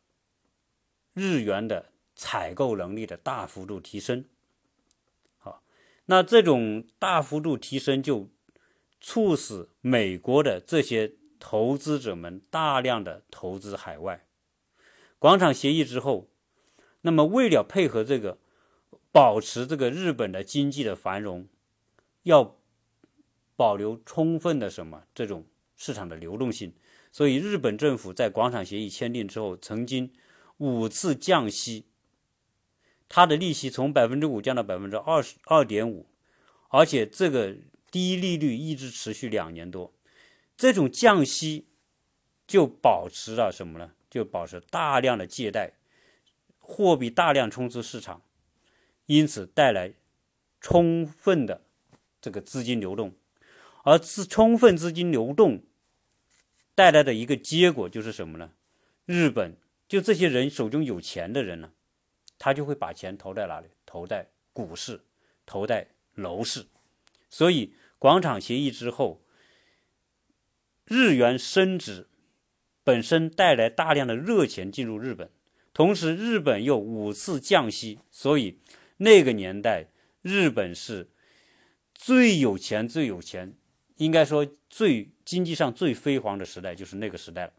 [1.16, 4.26] 日元的采购能力的大幅度提升，
[5.40, 5.64] 好，
[6.06, 8.30] 那这种大幅度提升就
[9.02, 14.28] 促使美国的这些投资者们大量的投资海外。
[15.18, 16.30] 广场协议之后，
[17.02, 18.38] 那么为了配合这个
[19.12, 21.48] 保持这个日本的经济的繁荣，
[22.22, 22.56] 要
[23.56, 26.72] 保留充分的什么这种市场的流动性。
[27.12, 30.14] 所以，日本政府在广场协议签订之后，曾经
[30.58, 31.86] 五次降息，
[33.08, 36.06] 它的利息从百分之五降到百分之二十二点五，
[36.70, 37.56] 而且这个
[37.90, 39.92] 低利率一直持续两年多。
[40.56, 41.66] 这种降息
[42.46, 43.92] 就保持了什么呢？
[44.10, 45.74] 就保持大量的借贷，
[46.60, 48.22] 货币大量充斥市场，
[49.08, 49.94] 因此带来
[50.62, 51.64] 充分的
[52.22, 53.16] 这个资金流动，
[53.84, 55.64] 而资充分资金流动。
[56.80, 58.52] 带来的一个结果就是什么呢？
[59.06, 61.74] 日本就这些人手中有钱的人呢，
[62.38, 63.68] 他就会把钱投在哪里？
[63.86, 65.02] 投在股市，
[65.46, 66.68] 投在楼市。
[67.30, 69.22] 所以广场协议之后，
[70.86, 72.08] 日元升值
[72.86, 75.30] 本身带来大量的热钱进入日本，
[75.74, 78.58] 同时日本又五次降息，所以
[79.00, 79.88] 那个年代
[80.22, 81.10] 日本是
[81.94, 83.58] 最有钱、最有钱。
[84.00, 87.54] 应该说，最经济上最辉煌的时代就是那个时代了。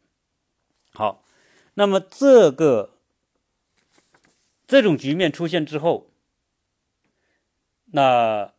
[0.95, 1.23] 好，
[1.75, 2.97] 那么这个
[4.67, 6.11] 这种局面出现之后，
[7.93, 8.55] 那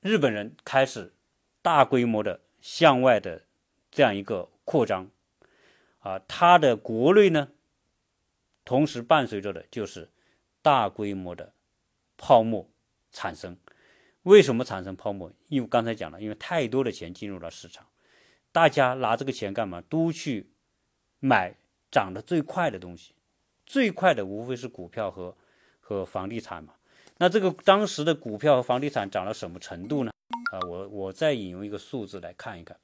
[0.00, 1.12] 日本人开始
[1.60, 3.42] 大规模的向外的
[3.90, 5.10] 这样一个扩张，
[6.00, 7.50] 啊，他的国内呢，
[8.64, 10.08] 同时伴随着的就是
[10.62, 11.52] 大规模的
[12.16, 12.66] 泡沫
[13.12, 13.58] 产生。
[14.22, 15.32] 为什么产生泡沫？
[15.48, 17.86] 因为刚才讲了，因为太多的钱进入了市场，
[18.52, 19.80] 大家拿这个钱干嘛？
[19.88, 20.50] 都去
[21.18, 21.56] 买
[21.90, 23.14] 涨得最快的东西，
[23.66, 25.36] 最快的无非是股票和
[25.80, 26.74] 和房地产嘛。
[27.18, 30.12] 那这个当时的股票和房地产涨到什么程度呢？
[30.52, 32.78] 啊，我我再引用一个数字来看一看，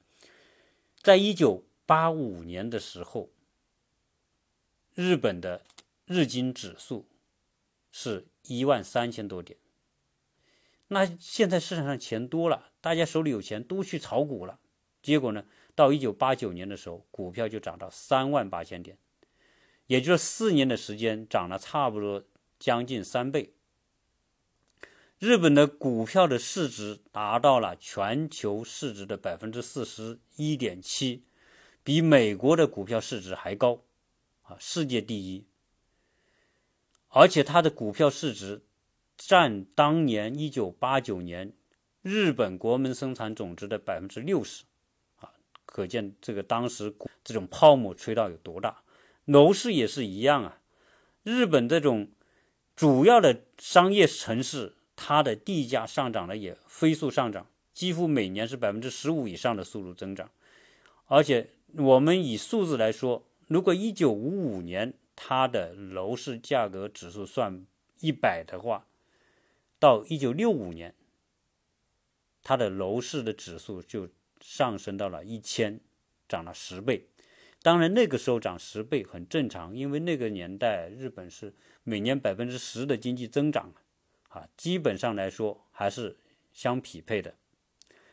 [1.01, 3.29] 在一九八五年的时候，
[4.93, 5.61] 日本的
[6.05, 7.05] 日经指数
[7.91, 9.57] 是一万三千多点。
[10.91, 14.59] 那现在市场上钱多了，大家手里有钱都去炒股了，
[15.03, 18.97] 结果呢，到一九八九年的时候，股票就涨到三万八千点，
[19.85, 22.23] 也就是四年的时间涨了差不多
[22.57, 23.53] 将近三倍。
[25.19, 31.23] 日本的股票的市值达到了全球市值的百分之四十一点七，
[31.83, 33.83] 比美国的股票市值还高，
[34.41, 35.45] 啊，世界第一。
[37.09, 38.63] 而且它的股票市值。
[39.19, 41.51] 占当年一九八九年
[42.01, 44.63] 日本国民生产总值的百分之六十，
[45.17, 45.29] 啊，
[45.65, 48.81] 可见这个当时这种泡沫吹到有多大。
[49.25, 50.61] 楼市也是一样啊，
[51.23, 52.09] 日本这种
[52.77, 60.31] 主要的商业城市，它的地价上涨的也飞速上涨，几乎每年是百分之十五以上的速度增长。
[61.07, 67.65] 而且我们以数字来说，如果一九五五年它的楼市价格指数算
[67.99, 68.85] 一百的话，
[69.79, 70.93] 到一九六五年，
[72.43, 74.09] 它的楼市的指数就
[74.41, 75.79] 上升到了一千，
[76.27, 77.07] 涨了十倍。
[77.61, 83.73] 当然那个时候涨十倍很正常，因为那个年代日本是每年百分之十的经济增长。
[84.29, 86.19] 啊，基本上来说还是
[86.53, 87.35] 相匹配的，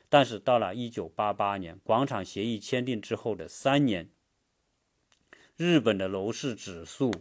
[0.08, 4.08] 但是到了一九八八年广场协议签订之后的三年，
[5.56, 7.12] 日本的楼市指数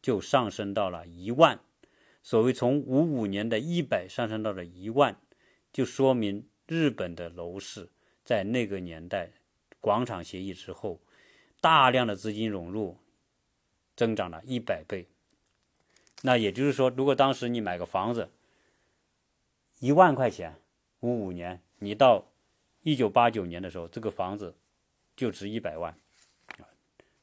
[0.00, 1.60] 就上升到了一万，
[2.28, 5.18] 所谓从五五年的一百上升到了一万，
[5.72, 7.88] 就说明日本的楼市
[8.22, 9.30] 在那个年代
[9.80, 11.00] 广场协议之后，
[11.62, 12.98] 大量的资金涌入，
[13.96, 15.06] 增长了一百倍。
[16.20, 18.28] 那也就是说，如果当时你买个房子，
[19.78, 20.60] 一万块钱，
[21.00, 22.30] 五五年，你到
[22.82, 24.54] 一九八九年的时候，这个房子
[25.16, 25.98] 就值一百万，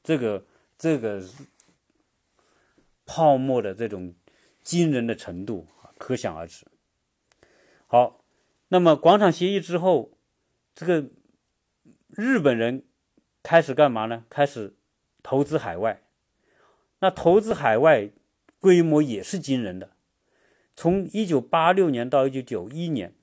[0.04, 0.44] 这个
[0.80, 1.24] 这个
[3.06, 4.12] 泡沫的这种
[4.66, 5.68] 惊人的程度，
[6.00, 6.66] 可想而知。
[7.86, 8.26] 好，
[8.70, 10.18] 那么广场协议之后，
[10.74, 11.06] 这个
[12.10, 12.84] 日本人
[13.44, 14.26] 开始干嘛呢？
[14.28, 14.76] 开始
[15.22, 16.02] 投资海外，
[17.00, 18.10] 那投资海外
[18.60, 19.92] 规模也是惊人的。
[20.76, 23.14] 从一九八六年到一九九一年，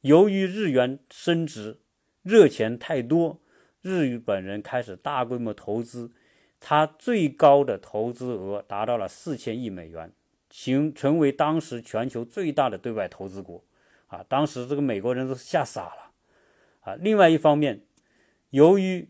[0.00, 1.78] 由于日元升值，
[2.22, 3.40] 热钱太多，
[3.80, 6.10] 日本人开始大规模投资，
[6.58, 10.12] 它最高的投资额达到了四千亿美元，
[10.54, 13.64] 形成为当时全球最大的对外投资国。
[14.06, 16.12] 啊，当时这个美国人都吓傻了。
[16.82, 17.82] 啊，另外一方面，
[18.50, 19.08] 由于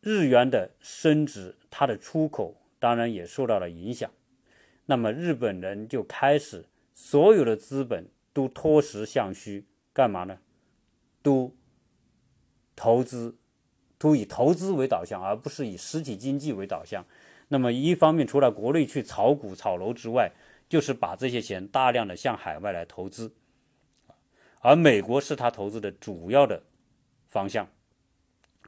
[0.00, 4.08] 日元的升值，它的出口当然也受到了影响。
[4.86, 6.64] 那么日本人就开始
[6.94, 10.38] 所有的资本都脱实向虚，干嘛呢？
[11.22, 11.52] 都
[12.76, 13.36] 投资，
[13.98, 17.04] 都以投资为导向，而不是以实体经济为导向。
[17.52, 20.30] 那么一方面，除了国内去炒股、炒楼之外，
[20.68, 23.34] 就是把这些钱大量的向海外来投资，
[24.60, 26.62] 而美国是他投资的主要的
[27.28, 27.68] 方向，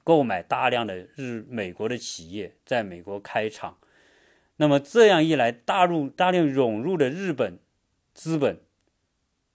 [0.03, 3.79] 购买大量的日美国的企业在美国开厂。
[4.57, 7.61] 那么这样一来，大陆大量涌入的日本
[8.13, 8.61] 资本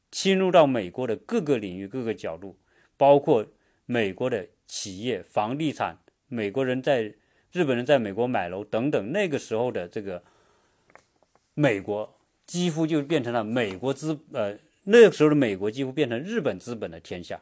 [0.10, 2.58] 侵入到美国的各个领域、各个角度，
[2.96, 3.46] 包括
[3.86, 7.14] 美国的企业、房地产，美国人在
[7.52, 9.12] 日本人在美国买楼等等。
[9.12, 10.24] 那个时候的这个
[11.54, 17.42] 美国几乎就变成了美国资呃，那个时候的美国几乎变成日本资本的天下。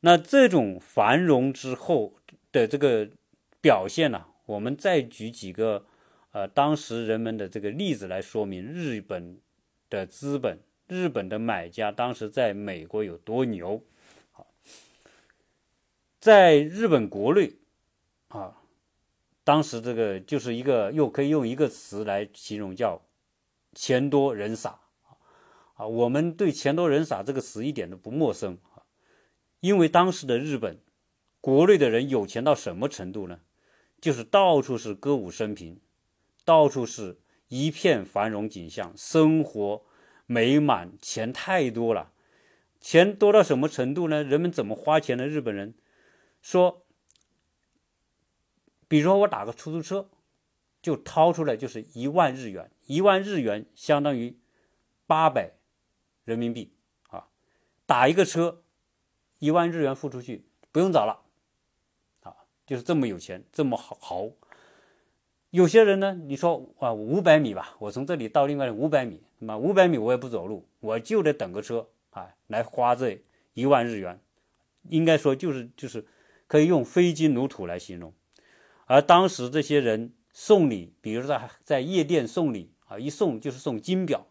[0.00, 2.14] 那这种繁荣之后
[2.50, 3.08] 的这个
[3.60, 5.86] 表现呢，我们再举几个。
[6.34, 9.36] 呃，当时人们的这个例子来说明日本
[9.90, 10.58] 的资本、
[10.88, 13.84] 日本的买家当时在美国有多牛。
[16.18, 17.52] 在日本国内，
[19.44, 23.02] 当时这个就是一个又可以用一个词来形容，叫
[23.74, 24.80] 钱多人傻
[25.74, 25.86] 啊。
[25.86, 28.82] 我们对钱多人傻这个词一点都不陌生啊，
[29.60, 30.78] 因为当时的日本
[31.40, 33.40] 国内的人有钱到什么程度呢？
[34.00, 35.80] 就是到处是歌舞升平。
[36.44, 39.82] 到处是一片繁荣景象，生活
[40.26, 42.10] 美满，钱太多了。
[42.80, 44.24] 钱多到什么程度呢？
[44.24, 45.26] 人们怎么花钱呢？
[45.26, 45.74] 日本人
[46.40, 46.81] 说，
[48.92, 50.06] 比如说我打个出租车，
[50.82, 54.36] 就掏出来就是一万日元，一万日元相当于
[55.06, 55.52] 八百
[56.26, 56.74] 人民币
[57.08, 57.26] 啊。
[57.86, 58.62] 打一个车，
[59.38, 61.22] 一万日元付出去，不用找了
[62.20, 64.28] 啊，就是这么有钱，这么豪。
[65.48, 73.24] 有些人呢，你说啊，五百米吧，我从这里到另外五百米，那么五百米我也不走路，我就得等个车啊，来花这
[73.54, 74.20] 一万日元，
[74.90, 76.06] 应该说就是就是
[76.46, 78.12] 可以用飞金如土来形容。
[78.86, 84.26] 而当时这些人送礼，比如说在在夜店送礼啊，一送就是送金表。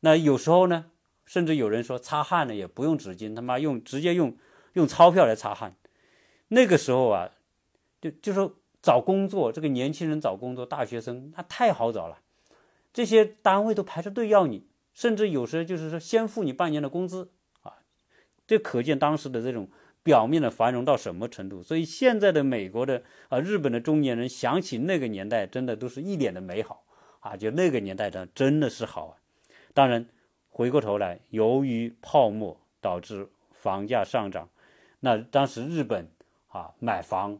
[0.00, 0.86] 那有时候呢，
[1.24, 4.36] 甚至有人说擦汗呢也不用纸巾，他妈用直接用
[4.74, 5.76] 用钞票来擦汗。
[6.48, 7.30] 那个时候啊，
[8.00, 8.56] 就就说。
[8.82, 12.20] 找工作，这个年轻人找工作，大学生那太好找了，
[12.92, 17.32] 这些单位都排着队要你，甚至有时候就是说先付你半年的工资
[17.62, 17.78] 啊，
[18.46, 19.68] 这可见当时的这种
[20.06, 21.60] 表面的繁荣到什么程度。
[21.60, 26.84] 所以现在的美国的啊，日本的中年人想起那个年代，真的都是一脸的美好
[27.18, 29.12] 啊，就那个年代的真的是好啊。
[29.74, 30.06] 当然，
[30.48, 34.48] 回过头来，由于泡沫导致房价上涨，
[35.00, 36.08] 那当时日本
[36.48, 37.38] 啊买房。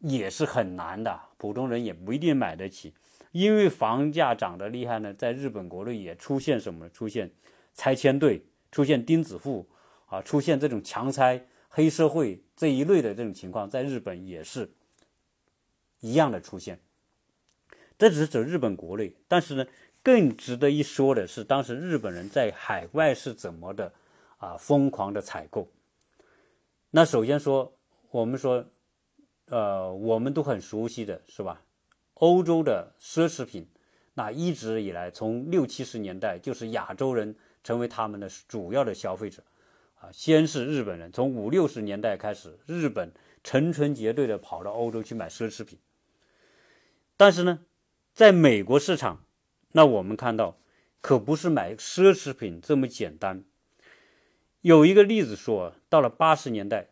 [0.00, 2.92] 也是很难的，普通人也不一定买得起，
[3.32, 5.12] 因为房价涨得厉害呢。
[5.14, 6.86] 在日本国内也出现什么？
[6.90, 7.30] 出现
[7.74, 9.66] 拆迁队，出现钉子户
[10.06, 11.46] 啊，出现这种强拆、
[11.76, 14.70] 黑社会这一类的这种情况，在日本也是
[16.00, 16.80] 一样的出现。
[17.98, 19.66] 这只是指日本国内，但是呢，
[20.02, 23.92] 更值得一说的是，当时日本人在海外是怎么的
[24.38, 25.68] 啊疯狂的采购。
[26.92, 27.70] 那首先说，
[28.10, 28.64] 我们说，
[29.48, 31.60] 呃，我们都很熟悉的是吧？
[32.14, 33.68] 欧洲的奢侈品，
[34.14, 39.42] 那一直以来从六七十年代就是亚洲人成为他们的主要的消费者
[40.12, 43.12] 先是日本人，从五六十年代开始，日本
[43.44, 45.78] 成群结队的跑到欧洲去买奢侈品，
[47.16, 47.60] 但是呢。
[48.16, 49.26] 在美国市场，
[49.72, 50.56] 那我们看到
[51.02, 53.44] 可不是买奢侈品这么简单。
[54.62, 56.88] 有一个例子说，到了八十年代，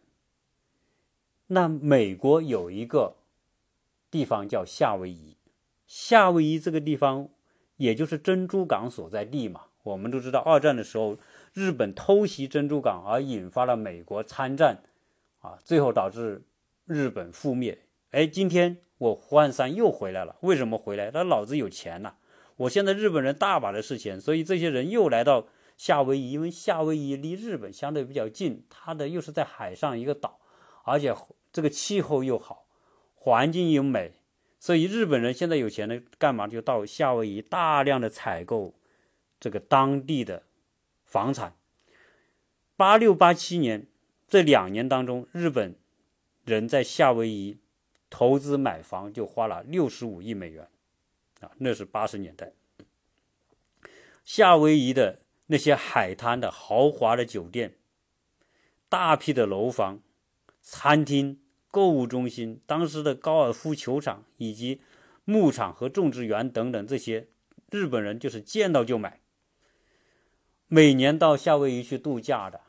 [1.47, 3.17] 那美国有一个
[4.11, 5.39] 地方叫夏威夷，
[5.87, 7.31] 夏威夷这个地方
[7.79, 9.63] 也就是珍珠港所在地嘛。
[9.83, 11.17] 我们都知道，二战的时候
[11.55, 14.83] 日本偷袭珍珠港，而引发了美国参战，
[15.41, 16.43] 啊，最后导致
[16.85, 17.79] 日本覆灭。
[18.11, 18.77] 哎，今天。
[18.99, 21.11] 我胡汉三又回来了，为什么回来？
[21.11, 22.15] 他老子有钱呐！
[22.57, 30.39] 我现在日本人大把的是钱，所以这些人又来到夏威夷，因为夏威夷离日本相对比较近，它的又是在海上一个岛，
[30.85, 31.15] 而且
[31.53, 32.67] 这个气候又好，
[33.17, 34.13] 环境又美，
[34.61, 38.73] 所以日本人现在有钱呢，干嘛就到夏威夷大量的采购
[39.41, 40.45] 这个当地的
[41.15, 41.55] 房产。
[42.75, 43.87] 八六八七年
[44.27, 45.77] 这两年当中，日本
[46.45, 47.59] 人在夏威夷。
[48.11, 50.69] 投资买房就花了六十五亿美元，
[51.41, 52.53] 啊，那是八十年代。
[54.25, 57.75] 夏威夷的那些海滩的豪华的酒店、
[58.89, 60.01] 大批的楼房、
[60.63, 61.41] 餐厅、
[61.73, 64.81] 购物中心、当时的高尔夫球场以及
[65.25, 67.27] 牧场和种植园等等，这些
[67.73, 69.24] 日本人就是见到就买。
[70.69, 72.61] 每年到夏威夷去度假的，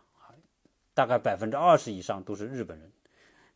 [0.94, 2.92] 大概百分之二十以上都是日本人。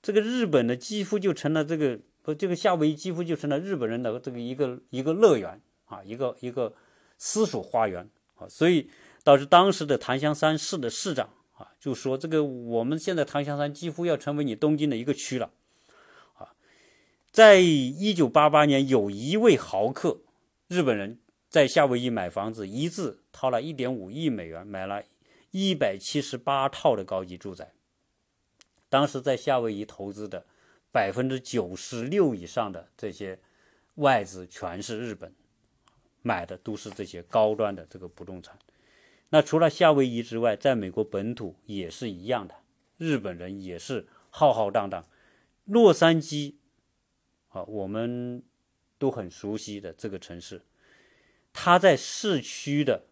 [0.01, 6.73] 这个日本的几乎就成了这个不，这个夏威夷几乎就成了日本人的这个一个一个乐园啊，一个一个
[7.17, 8.89] 私属花园啊，所以
[9.23, 15.51] 导致当时的檀香山市的市长啊就说：“这个我们现在檀香山几乎要成为你东京的一个区了。”
[16.39, 16.55] 啊，
[17.29, 20.21] 在一九八八年，有一位豪客
[20.69, 21.19] 日本人
[21.49, 25.03] 在夏威夷买房子，一次掏了一点五亿美元，买了
[25.49, 27.73] 一百七十八套的高级住宅。
[28.87, 30.45] 当时在夏威夷投资的
[30.91, 33.39] 百分之九十六以上的这些
[33.95, 35.33] 外资全是日本
[36.21, 38.57] 买的，都是这些高端的这个不动产。
[39.29, 42.55] 那除了夏威夷之外，在美国本土也是一样的，
[42.97, 45.03] 日本人也是浩浩荡荡。
[45.65, 46.55] 洛杉矶
[47.49, 48.43] 啊，我们
[48.97, 50.63] 都很熟悉的这个城市，
[51.61, 53.03] 它在市区的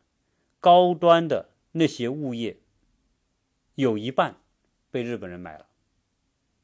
[0.62, 2.58] 高端的那些物业
[3.76, 4.38] 有一半
[4.90, 5.68] 被日本人买了。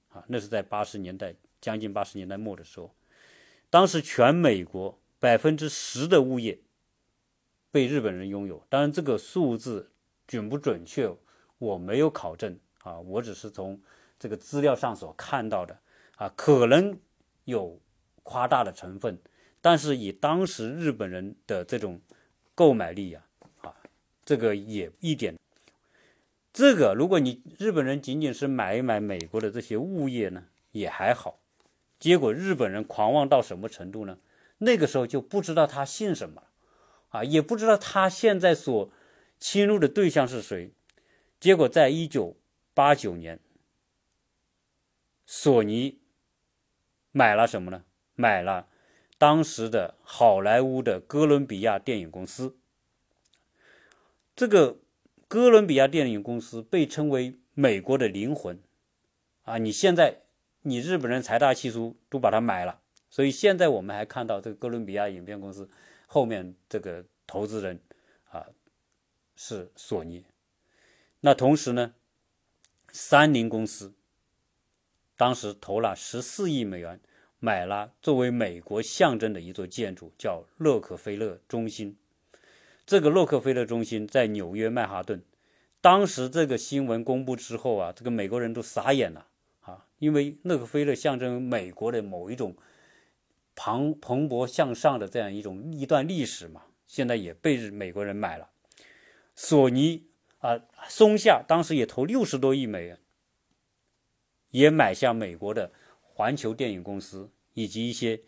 [0.08, 2.96] 啊，那是在八十年代，将近八十年代末的时候，
[3.70, 6.62] 当时全美国百分之十的物业
[7.70, 8.66] 被日本人拥有。
[8.70, 9.92] 当然，这个数字
[10.26, 11.14] 准不准确，
[11.58, 13.82] 我没有考证啊，我只是从
[14.18, 15.78] 这个资料上所看到的
[16.16, 16.98] 啊，可能
[17.44, 17.78] 有
[18.24, 19.20] 夸大的成分，
[19.64, 22.02] 但是以当时日本人的这种
[22.54, 23.24] 购买力呀，
[23.62, 23.74] 啊，
[24.26, 25.40] 这个也一点。
[26.52, 31.40] 这个，如果你日本人仅仅是买一买美国的这些物业呢，也还好。
[31.98, 34.20] 结果日本人狂妄到什么程度呢？
[34.58, 36.44] 那个时候就不知道他姓什么，
[37.12, 38.92] 啊，也不知道他现在所
[39.40, 40.74] 侵入的对象是谁。
[41.40, 42.36] 结果在一九
[42.74, 43.40] 八九年，
[45.26, 46.02] 索尼
[47.14, 47.86] 买了什么呢？
[48.16, 48.68] 买了
[49.24, 52.58] 当时的好莱坞的哥伦比亚电影公司。
[54.36, 54.80] 这个。
[55.26, 58.62] 哥伦比亚电影公司被称为美国的灵魂，
[59.46, 60.22] 啊，你现在
[60.62, 65.68] 你日本人财大气粗都把它买了，所以现在我们还看到这个哥伦比亚影片公司
[66.06, 67.80] 后面这个投资人
[68.30, 68.46] 啊
[69.36, 70.24] 是索尼。
[71.22, 71.96] 那同时呢，
[72.92, 73.92] 三菱公司
[75.18, 77.00] 当时投了十四亿美元
[77.44, 81.98] 买了作为美国象征的一座建筑，叫洛克菲勒中心。
[82.86, 85.22] 这个洛克菲勒中心在纽约曼哈顿，
[85.82, 89.28] 当时这个新闻公布之后啊，这个美国人都傻眼了
[89.60, 92.56] 啊，因为洛克菲勒象征美国的某一种
[93.56, 98.52] 蓬蓬勃向上的这样一种一段历史嘛，现在也被美国人买了。
[99.36, 100.06] 索尼
[100.40, 102.98] 啊，松下当时也投六十多亿美元，
[104.52, 105.74] 也买下美国的
[106.16, 108.20] 环球电影公司以及一些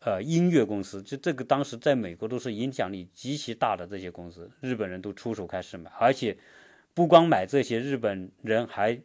[0.00, 6.38] 呃音乐公司，就这个当时在美国都是影响力极其大的这些公司，日本人都出手开始买，而且
[6.94, 9.00] 不光买这些，日本人还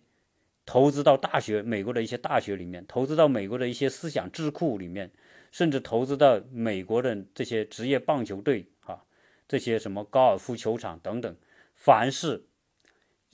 [0.64, 5.12] 投资到大学，美国的一些大学里面，投资到美国的一些思想智库里面，
[5.52, 9.04] 甚至投资到美国的这些职业棒球队啊，
[9.48, 11.36] 这些什么高尔夫球场等等，
[11.74, 12.46] 凡是。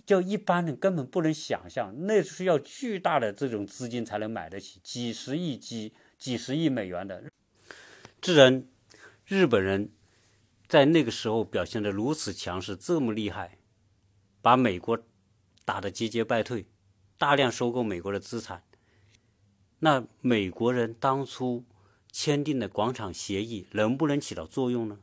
[0.09, 7.25] 就一般人根本不能想象，那是要巨大的这种资金才能买得起，几十亿、几几十亿美元的。
[8.19, 8.65] 自然，
[9.27, 9.91] 日本人
[10.67, 13.59] 在那个时候表现得如此强势，这么厉害，
[14.41, 14.97] 把美国
[15.63, 16.65] 打得节节败退，
[17.19, 18.63] 大量收购美国的资产。
[19.77, 21.65] 那美国人当初
[22.11, 24.97] 签订的广场协议能不能起到作用呢？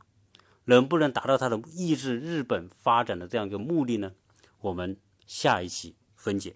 [0.65, 4.11] 能不能达到他的抑制日本发展的这样一个目的呢？
[4.59, 6.55] 我们下一期分解。